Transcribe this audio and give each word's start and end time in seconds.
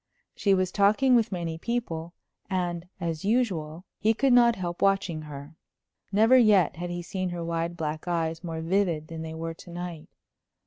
She 0.33 0.55
was 0.55 0.71
talking 0.71 1.13
with 1.13 1.31
many 1.31 1.59
people, 1.59 2.15
and, 2.49 2.89
as 2.99 3.23
usual, 3.23 3.85
he 3.99 4.15
could 4.15 4.33
not 4.33 4.55
help 4.55 4.81
watching 4.81 5.21
her. 5.21 5.55
Never 6.11 6.35
yet 6.39 6.77
had 6.77 6.89
he 6.89 7.03
seen 7.03 7.29
her 7.29 7.45
wide, 7.45 7.77
black 7.77 8.07
eyes 8.07 8.43
more 8.43 8.61
vivid 8.61 9.09
than 9.09 9.21
they 9.21 9.35
were 9.35 9.53
to 9.53 9.69
night. 9.69 10.09